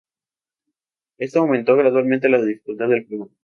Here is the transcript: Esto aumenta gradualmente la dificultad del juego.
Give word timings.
Esto 1.19 1.41
aumenta 1.41 1.75
gradualmente 1.75 2.27
la 2.27 2.41
dificultad 2.41 2.87
del 2.89 3.05
juego. 3.05 3.29